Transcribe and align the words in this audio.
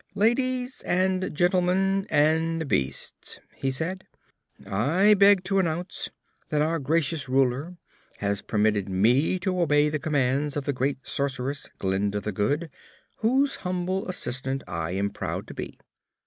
"Ladies 0.15 0.81
and 0.81 1.29
gentlemen 1.31 2.07
and 2.09 2.67
beasts," 2.67 3.39
he 3.53 3.69
said, 3.69 4.07
"I 4.65 5.13
beg 5.13 5.43
to 5.43 5.59
announce 5.59 6.09
that 6.49 6.59
our 6.59 6.79
Gracious 6.79 7.29
Ruler 7.29 7.77
has 8.17 8.41
permitted 8.41 8.89
me 8.89 9.37
to 9.41 9.61
obey 9.61 9.89
the 9.89 9.99
commands 9.99 10.57
of 10.57 10.63
the 10.63 10.73
great 10.73 10.97
Sorceress, 11.05 11.69
Glinda 11.77 12.19
the 12.19 12.31
Good, 12.31 12.71
whose 13.17 13.57
humble 13.57 14.07
Assistant 14.09 14.63
I 14.67 14.93
am 14.93 15.11
proud 15.11 15.45
to 15.49 15.53
be. 15.53 15.77